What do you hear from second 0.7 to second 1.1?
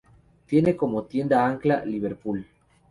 como